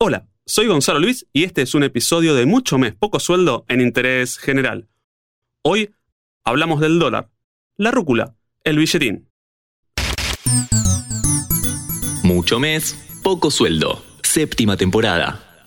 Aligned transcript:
Hola, 0.00 0.28
soy 0.46 0.68
Gonzalo 0.68 1.00
Luis 1.00 1.26
y 1.32 1.42
este 1.42 1.62
es 1.62 1.74
un 1.74 1.82
episodio 1.82 2.36
de 2.36 2.46
Mucho 2.46 2.78
Mes, 2.78 2.94
Poco 2.94 3.18
Sueldo 3.18 3.64
en 3.66 3.80
Interés 3.80 4.38
General. 4.38 4.88
Hoy 5.62 5.90
hablamos 6.44 6.78
del 6.78 7.00
dólar, 7.00 7.30
la 7.76 7.90
rúcula, 7.90 8.36
el 8.62 8.78
billetín. 8.78 9.28
Mucho 12.22 12.60
mes, 12.60 12.96
poco 13.24 13.50
sueldo. 13.50 14.04
Séptima 14.22 14.76
temporada. 14.76 15.64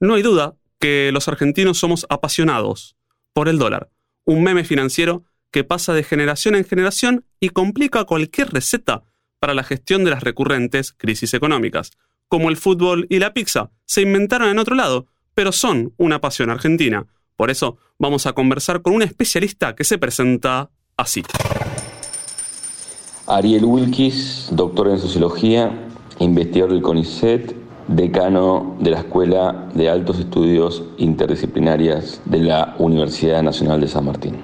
No 0.00 0.14
hay 0.14 0.22
duda 0.22 0.56
que 0.80 1.10
los 1.12 1.28
argentinos 1.28 1.76
somos 1.76 2.06
apasionados 2.08 2.96
por 3.34 3.50
el 3.50 3.58
dólar, 3.58 3.90
un 4.24 4.44
meme 4.44 4.64
financiero 4.64 5.26
que 5.50 5.62
pasa 5.62 5.92
de 5.92 6.04
generación 6.04 6.54
en 6.54 6.64
generación 6.64 7.26
y 7.38 7.50
complica 7.50 8.04
cualquier 8.04 8.48
receta 8.48 9.02
para 9.38 9.52
la 9.52 9.62
gestión 9.62 10.04
de 10.04 10.10
las 10.12 10.22
recurrentes 10.22 10.94
crisis 10.94 11.34
económicas 11.34 11.90
como 12.28 12.48
el 12.50 12.56
fútbol 12.56 13.06
y 13.08 13.18
la 13.18 13.32
pizza, 13.32 13.70
se 13.84 14.02
inventaron 14.02 14.48
en 14.48 14.58
otro 14.58 14.74
lado, 14.74 15.06
pero 15.34 15.52
son 15.52 15.92
una 15.96 16.20
pasión 16.20 16.50
argentina. 16.50 17.06
Por 17.36 17.50
eso 17.50 17.78
vamos 17.98 18.26
a 18.26 18.32
conversar 18.32 18.82
con 18.82 18.94
un 18.94 19.02
especialista 19.02 19.74
que 19.74 19.84
se 19.84 19.98
presenta 19.98 20.70
así. 20.96 21.22
Ariel 23.26 23.64
Wilkis, 23.64 24.48
doctor 24.52 24.88
en 24.88 24.98
sociología, 24.98 25.70
investigador 26.18 26.72
del 26.72 26.82
CONICET, 26.82 27.54
decano 27.88 28.76
de 28.80 28.90
la 28.90 28.98
Escuela 29.00 29.68
de 29.74 29.88
Altos 29.88 30.18
Estudios 30.18 30.82
Interdisciplinarias 30.98 32.20
de 32.24 32.38
la 32.40 32.74
Universidad 32.78 33.42
Nacional 33.42 33.80
de 33.80 33.88
San 33.88 34.04
Martín. 34.04 34.40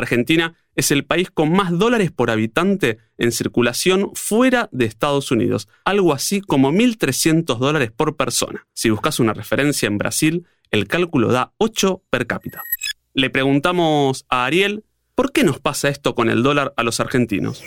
Argentina 0.00 0.54
es 0.74 0.90
el 0.90 1.04
país 1.04 1.30
con 1.30 1.52
más 1.52 1.78
dólares 1.78 2.10
por 2.10 2.30
habitante 2.30 2.98
en 3.18 3.32
circulación 3.32 4.10
fuera 4.14 4.68
de 4.72 4.84
Estados 4.84 5.30
Unidos, 5.30 5.68
algo 5.84 6.12
así 6.12 6.40
como 6.40 6.72
1.300 6.72 7.58
dólares 7.58 7.92
por 7.92 8.16
persona. 8.16 8.66
Si 8.72 8.90
buscas 8.90 9.20
una 9.20 9.32
referencia 9.32 9.86
en 9.86 9.98
Brasil, 9.98 10.46
el 10.70 10.86
cálculo 10.86 11.32
da 11.32 11.52
8 11.58 12.02
per 12.10 12.26
cápita. 12.26 12.62
Le 13.12 13.30
preguntamos 13.30 14.24
a 14.28 14.44
Ariel, 14.44 14.84
¿por 15.14 15.32
qué 15.32 15.44
nos 15.44 15.58
pasa 15.58 15.88
esto 15.88 16.14
con 16.14 16.30
el 16.30 16.42
dólar 16.42 16.72
a 16.76 16.82
los 16.82 17.00
argentinos? 17.00 17.62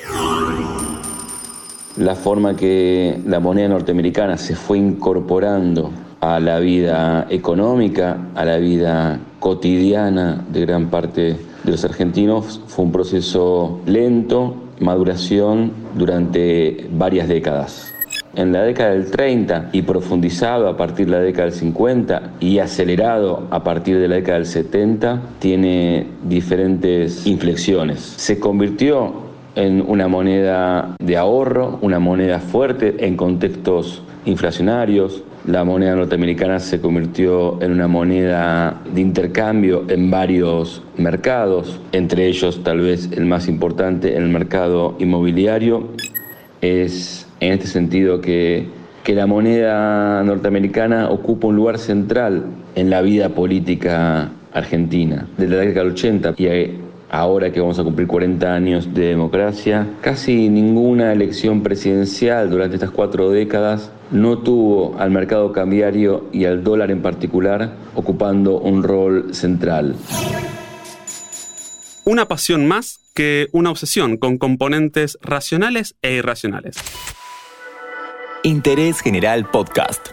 La 1.97 2.15
forma 2.15 2.55
que 2.55 3.19
la 3.27 3.39
moneda 3.39 3.67
norteamericana 3.67 4.37
se 4.37 4.55
fue 4.55 4.79
incorporando 4.79 5.91
a 6.23 6.39
la 6.39 6.59
vida 6.59 7.27
económica, 7.29 8.17
a 8.33 8.45
la 8.45 8.57
vida 8.57 9.19
cotidiana 9.41 10.45
de 10.53 10.61
gran 10.61 10.89
parte 10.89 11.35
de 11.65 11.71
los 11.71 11.83
argentinos 11.83 12.61
fue 12.67 12.85
un 12.85 12.93
proceso 12.93 13.81
lento, 13.85 14.55
maduración 14.79 15.73
durante 15.95 16.87
varias 16.91 17.27
décadas. 17.27 17.93
En 18.35 18.53
la 18.53 18.63
década 18.63 18.91
del 18.91 19.11
30 19.11 19.71
y 19.73 19.81
profundizado 19.81 20.69
a 20.69 20.77
partir 20.77 21.07
de 21.07 21.11
la 21.11 21.19
década 21.19 21.49
del 21.49 21.59
50 21.59 22.35
y 22.39 22.59
acelerado 22.59 23.45
a 23.51 23.61
partir 23.65 23.99
de 23.99 24.07
la 24.07 24.15
década 24.15 24.37
del 24.37 24.47
70, 24.47 25.21
tiene 25.39 26.07
diferentes 26.23 27.27
inflexiones. 27.27 27.99
Se 27.99 28.39
convirtió 28.39 29.11
en 29.55 29.83
una 29.85 30.07
moneda 30.07 30.95
de 30.99 31.17
ahorro, 31.17 31.79
una 31.81 31.99
moneda 31.99 32.39
fuerte 32.39 33.05
en 33.05 33.17
contextos 33.17 34.01
inflacionarios, 34.25 35.21
la 35.45 35.63
moneda 35.63 35.95
norteamericana 35.95 36.59
se 36.59 36.79
convirtió 36.79 37.61
en 37.61 37.71
una 37.71 37.87
moneda 37.87 38.81
de 38.93 39.01
intercambio 39.01 39.83
en 39.89 40.09
varios 40.09 40.81
mercados, 40.97 41.81
entre 41.91 42.27
ellos 42.27 42.63
tal 42.63 42.79
vez 42.79 43.09
el 43.11 43.25
más 43.25 43.47
importante 43.47 44.15
el 44.15 44.29
mercado 44.29 44.95
inmobiliario. 44.99 45.89
Es 46.61 47.27
en 47.41 47.53
este 47.53 47.67
sentido 47.67 48.21
que, 48.21 48.67
que 49.03 49.15
la 49.15 49.27
moneda 49.27 50.23
norteamericana 50.23 51.09
ocupa 51.09 51.47
un 51.47 51.57
lugar 51.57 51.77
central 51.77 52.45
en 52.75 52.89
la 52.89 53.01
vida 53.01 53.29
política 53.29 54.31
argentina. 54.53 55.27
Desde 55.37 55.55
la 55.55 55.61
década 55.63 55.83
del 55.83 55.93
80 55.93 56.35
y 56.37 56.47
ahora 57.13 57.51
que 57.51 57.59
vamos 57.59 57.77
a 57.77 57.83
cumplir 57.83 58.07
40 58.07 58.55
años 58.55 58.91
de 58.91 59.09
democracia, 59.09 59.87
casi 60.01 60.49
ninguna 60.49 61.13
elección 61.13 61.61
presidencial 61.61 62.49
durante 62.49 62.77
estas 62.77 62.89
cuatro 62.89 63.29
décadas 63.29 63.91
no 64.09 64.39
tuvo 64.39 64.97
al 64.97 65.11
mercado 65.11 65.51
cambiario 65.51 66.25
y 66.33 66.45
al 66.45 66.63
dólar 66.63 66.89
en 66.89 67.03
particular 67.03 67.75
ocupando 67.93 68.57
un 68.57 68.81
rol 68.81 69.35
central. 69.35 69.95
Una 72.03 72.27
pasión 72.27 72.67
más 72.67 72.99
que 73.13 73.47
una 73.51 73.69
obsesión 73.69 74.17
con 74.17 74.39
componentes 74.39 75.19
racionales 75.21 75.95
e 76.01 76.15
irracionales. 76.15 76.77
Interés 78.41 79.01
General 79.01 79.45
Podcast. 79.51 80.07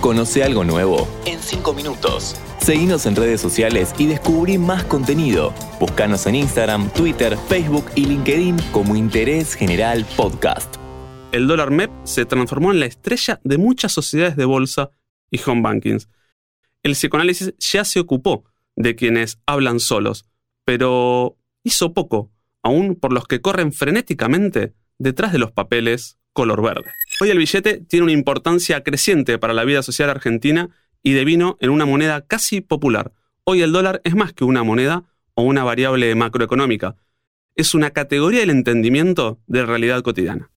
Conoce 0.00 0.44
algo 0.44 0.62
nuevo 0.62 1.08
en 1.26 1.40
5 1.40 1.74
minutos. 1.74 2.36
Seguinos 2.64 3.04
en 3.04 3.14
redes 3.14 3.42
sociales 3.42 3.94
y 3.98 4.06
descubrí 4.06 4.56
más 4.56 4.84
contenido. 4.84 5.52
Búscanos 5.78 6.26
en 6.26 6.36
Instagram, 6.36 6.90
Twitter, 6.94 7.36
Facebook 7.46 7.84
y 7.94 8.06
LinkedIn 8.06 8.56
como 8.72 8.96
Interés 8.96 9.52
General 9.52 10.06
Podcast. 10.16 10.76
El 11.30 11.46
dólar 11.46 11.70
MEP 11.70 11.90
se 12.04 12.24
transformó 12.24 12.72
en 12.72 12.80
la 12.80 12.86
estrella 12.86 13.38
de 13.44 13.58
muchas 13.58 13.92
sociedades 13.92 14.36
de 14.36 14.46
bolsa 14.46 14.92
y 15.30 15.38
home 15.44 15.60
bankings. 15.60 16.08
El 16.82 16.92
psicoanálisis 16.92 17.52
ya 17.58 17.84
se 17.84 18.00
ocupó 18.00 18.44
de 18.76 18.96
quienes 18.96 19.40
hablan 19.44 19.78
solos, 19.78 20.24
pero 20.64 21.36
hizo 21.64 21.92
poco, 21.92 22.32
aún 22.62 22.94
por 22.94 23.12
los 23.12 23.26
que 23.26 23.42
corren 23.42 23.74
frenéticamente 23.74 24.72
detrás 24.96 25.32
de 25.32 25.38
los 25.38 25.52
papeles 25.52 26.16
color 26.32 26.62
verde. 26.62 26.90
Hoy 27.20 27.28
el 27.28 27.36
billete 27.36 27.82
tiene 27.86 28.04
una 28.04 28.12
importancia 28.12 28.82
creciente 28.82 29.38
para 29.38 29.52
la 29.52 29.64
vida 29.64 29.82
social 29.82 30.08
argentina 30.08 30.70
y 31.04 31.12
devino 31.12 31.56
en 31.60 31.70
una 31.70 31.84
moneda 31.84 32.26
casi 32.26 32.60
popular. 32.60 33.12
Hoy 33.44 33.62
el 33.62 33.72
dólar 33.72 34.00
es 34.04 34.16
más 34.16 34.32
que 34.32 34.42
una 34.42 34.64
moneda 34.64 35.04
o 35.34 35.42
una 35.42 35.62
variable 35.62 36.12
macroeconómica. 36.14 36.96
Es 37.54 37.74
una 37.74 37.90
categoría 37.90 38.40
del 38.40 38.50
entendimiento 38.50 39.38
de 39.46 39.66
realidad 39.66 40.02
cotidiana. 40.02 40.50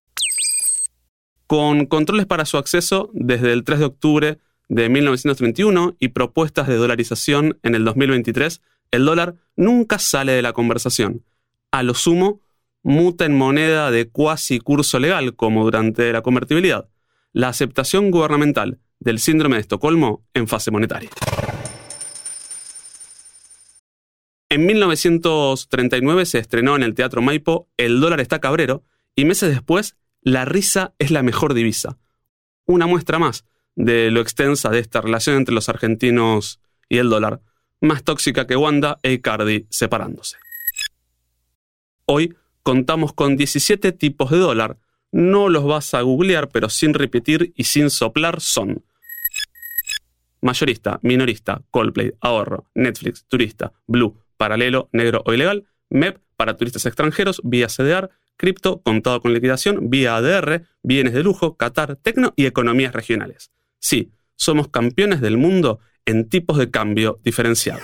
Con 1.46 1.86
controles 1.86 2.26
para 2.26 2.46
su 2.46 2.56
acceso 2.56 3.10
desde 3.12 3.52
el 3.52 3.62
3 3.62 3.78
de 3.78 3.84
octubre 3.84 4.38
de 4.68 4.88
1931 4.88 5.96
y 6.00 6.08
propuestas 6.08 6.66
de 6.66 6.76
dolarización 6.76 7.58
en 7.62 7.74
el 7.74 7.84
2023, 7.84 8.62
el 8.90 9.04
dólar 9.04 9.36
nunca 9.54 9.98
sale 9.98 10.32
de 10.32 10.42
la 10.42 10.54
conversación. 10.54 11.24
A 11.70 11.82
lo 11.82 11.92
sumo, 11.92 12.40
muta 12.82 13.26
en 13.26 13.36
moneda 13.36 13.90
de 13.90 14.08
cuasi 14.08 14.60
curso 14.60 14.98
legal, 14.98 15.36
como 15.36 15.64
durante 15.64 16.10
la 16.10 16.22
convertibilidad, 16.22 16.88
la 17.32 17.48
aceptación 17.48 18.10
gubernamental 18.10 18.78
del 19.00 19.18
síndrome 19.18 19.56
de 19.56 19.62
Estocolmo 19.62 20.24
en 20.34 20.48
fase 20.48 20.70
monetaria. 20.70 21.10
En 24.50 24.64
1939 24.64 26.24
se 26.24 26.38
estrenó 26.38 26.74
en 26.74 26.82
el 26.82 26.94
Teatro 26.94 27.20
Maipo 27.20 27.68
El 27.76 28.00
dólar 28.00 28.20
está 28.20 28.40
cabrero 28.40 28.82
y 29.14 29.26
meses 29.26 29.50
después 29.50 29.96
La 30.22 30.44
risa 30.44 30.94
es 30.98 31.10
la 31.10 31.22
mejor 31.22 31.54
divisa. 31.54 31.98
Una 32.64 32.86
muestra 32.86 33.18
más 33.18 33.44
de 33.76 34.10
lo 34.10 34.20
extensa 34.20 34.70
de 34.70 34.80
esta 34.80 35.00
relación 35.00 35.36
entre 35.36 35.54
los 35.54 35.68
argentinos 35.68 36.60
y 36.88 36.98
el 36.98 37.08
dólar, 37.08 37.40
más 37.80 38.02
tóxica 38.02 38.46
que 38.46 38.56
Wanda 38.56 38.98
e 39.02 39.12
Icardi 39.12 39.66
separándose. 39.70 40.36
Hoy 42.06 42.34
contamos 42.62 43.12
con 43.12 43.36
17 43.36 43.92
tipos 43.92 44.30
de 44.30 44.38
dólar. 44.38 44.78
No 45.12 45.48
los 45.48 45.64
vas 45.64 45.94
a 45.94 46.00
googlear, 46.00 46.48
pero 46.48 46.68
sin 46.70 46.92
repetir 46.92 47.52
y 47.54 47.64
sin 47.64 47.90
soplar 47.90 48.40
son 48.40 48.84
mayorista, 50.40 50.98
minorista, 51.02 51.62
Coldplay, 51.70 52.12
ahorro, 52.20 52.66
Netflix, 52.74 53.24
turista, 53.28 53.72
blue, 53.86 54.16
paralelo, 54.36 54.88
negro 54.92 55.22
o 55.26 55.32
ilegal, 55.32 55.66
MEP 55.90 56.18
para 56.36 56.56
turistas 56.56 56.86
extranjeros, 56.86 57.40
vía 57.44 57.68
CDR, 57.68 58.10
cripto, 58.36 58.80
contado 58.82 59.20
con 59.20 59.34
liquidación, 59.34 59.90
vía 59.90 60.16
ADR, 60.16 60.66
bienes 60.82 61.12
de 61.12 61.22
lujo, 61.22 61.56
Qatar, 61.56 61.96
tecno 61.96 62.32
y 62.36 62.46
economías 62.46 62.92
regionales. 62.92 63.50
Sí, 63.80 64.12
somos 64.36 64.68
campeones 64.68 65.20
del 65.20 65.36
mundo 65.36 65.80
en 66.04 66.28
tipos 66.28 66.58
de 66.58 66.70
cambio 66.70 67.20
diferenciados. 67.24 67.82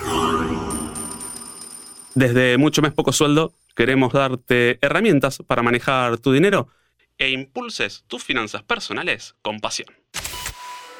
Desde 2.13 2.57
mucho 2.57 2.81
más 2.81 2.93
poco 2.93 3.11
sueldo 3.11 3.53
Queremos 3.75 4.13
darte 4.13 4.79
herramientas 4.81 5.39
para 5.45 5.61
manejar 5.61 6.17
tu 6.17 6.31
dinero 6.31 6.69
e 7.17 7.29
impulses 7.29 8.05
tus 8.07 8.23
finanzas 8.23 8.63
personales 8.63 9.35
con 9.41 9.59
pasión. 9.59 9.89